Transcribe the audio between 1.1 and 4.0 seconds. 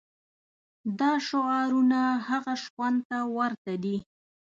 شعارونه هغه شخوند ته ورته دي.